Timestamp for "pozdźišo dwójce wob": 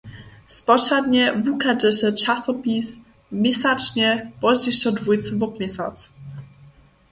4.41-5.53